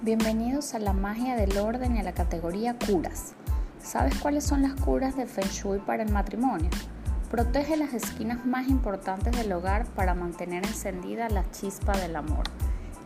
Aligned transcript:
Bienvenidos 0.00 0.74
a 0.74 0.78
la 0.78 0.92
magia 0.92 1.34
del 1.34 1.58
orden 1.58 1.96
y 1.96 1.98
a 1.98 2.04
la 2.04 2.14
categoría 2.14 2.76
curas. 2.78 3.34
¿Sabes 3.82 4.16
cuáles 4.20 4.44
son 4.44 4.62
las 4.62 4.74
curas 4.74 5.16
de 5.16 5.26
Feng 5.26 5.48
Shui 5.50 5.80
para 5.80 6.04
el 6.04 6.12
matrimonio? 6.12 6.70
Protege 7.32 7.76
las 7.76 7.92
esquinas 7.92 8.46
más 8.46 8.68
importantes 8.68 9.36
del 9.36 9.50
hogar 9.50 9.86
para 9.86 10.14
mantener 10.14 10.64
encendida 10.64 11.28
la 11.28 11.50
chispa 11.50 11.98
del 11.98 12.14
amor. 12.14 12.44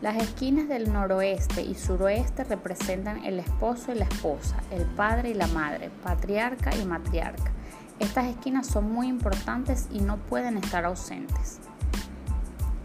Las 0.03 0.17
esquinas 0.17 0.67
del 0.67 0.93
noroeste 0.93 1.63
y 1.63 1.73
suroeste 1.73 2.43
representan 2.43 3.25
el 3.25 3.39
esposo 3.39 3.91
y 3.91 3.95
la 3.95 4.05
esposa, 4.05 4.57
el 4.69 4.85
padre 4.85 5.31
y 5.31 5.33
la 5.33 5.47
madre, 5.47 5.89
patriarca 6.03 6.75
y 6.75 6.85
matriarca. 6.85 7.51
Estas 7.97 8.27
esquinas 8.27 8.67
son 8.67 8.91
muy 8.91 9.07
importantes 9.07 9.87
y 9.91 9.99
no 9.99 10.17
pueden 10.17 10.57
estar 10.57 10.85
ausentes. 10.85 11.59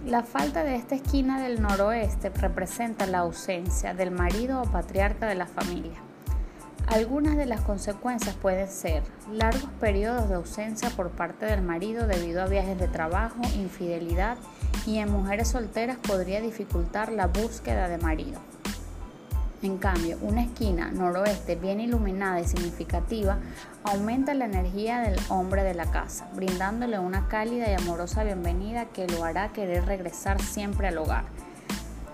La 0.06 0.22
falta 0.22 0.62
de 0.62 0.76
esta 0.76 0.94
esquina 0.94 1.42
del 1.42 1.60
noroeste 1.60 2.30
representa 2.30 3.04
la 3.06 3.18
ausencia 3.18 3.94
del 3.94 4.12
marido 4.12 4.62
o 4.62 4.64
patriarca 4.64 5.26
de 5.26 5.34
la 5.34 5.46
familia. 5.46 5.98
Algunas 6.86 7.36
de 7.36 7.46
las 7.46 7.60
consecuencias 7.62 8.34
pueden 8.36 8.68
ser 8.68 9.02
largos 9.30 9.68
periodos 9.80 10.28
de 10.28 10.36
ausencia 10.36 10.88
por 10.90 11.10
parte 11.10 11.46
del 11.46 11.62
marido 11.62 12.06
debido 12.06 12.42
a 12.42 12.46
viajes 12.46 12.78
de 12.78 12.88
trabajo, 12.88 13.42
infidelidad 13.56 14.38
y 14.86 14.98
en 14.98 15.10
mujeres 15.10 15.48
solteras 15.48 15.98
podría 15.98 16.40
dificultar 16.40 17.12
la 17.12 17.26
búsqueda 17.26 17.88
de 17.88 17.98
marido. 17.98 18.40
En 19.60 19.78
cambio, 19.78 20.18
una 20.22 20.42
esquina 20.42 20.92
noroeste 20.92 21.56
bien 21.56 21.80
iluminada 21.80 22.40
y 22.40 22.46
significativa 22.46 23.38
aumenta 23.82 24.32
la 24.32 24.44
energía 24.44 25.00
del 25.00 25.18
hombre 25.30 25.64
de 25.64 25.74
la 25.74 25.90
casa, 25.90 26.28
brindándole 26.34 27.00
una 27.00 27.26
cálida 27.26 27.68
y 27.68 27.74
amorosa 27.74 28.22
bienvenida 28.22 28.84
que 28.86 29.08
lo 29.08 29.24
hará 29.24 29.48
querer 29.48 29.84
regresar 29.84 30.40
siempre 30.40 30.86
al 30.86 30.98
hogar. 30.98 31.24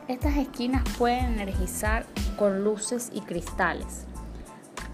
Estas 0.09 0.37
esquinas 0.37 0.85
pueden 0.97 1.39
energizar 1.39 2.07
con 2.39 2.65
luces 2.65 3.11
y 3.13 3.21
cristales, 3.21 4.07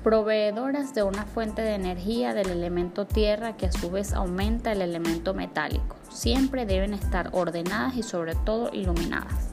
proveedoras 0.03 0.93
de 0.93 1.05
una 1.05 1.27
fuente 1.27 1.63
de 1.63 1.75
energía 1.75 2.35
del 2.35 2.51
elemento 2.51 3.07
tierra 3.07 3.57
que 3.57 3.67
a 3.67 3.73
su 3.73 3.93
vez 3.93 4.13
aumenta 4.13 4.73
el 4.73 4.83
elemento 4.83 5.35
metálico. 5.35 5.95
Siempre 6.11 6.67
deben 6.67 6.95
estar 6.95 7.29
ordenadas 7.33 7.97
y 7.97 8.03
sobre 8.03 8.35
todo 8.35 8.71
iluminadas. 8.73 9.50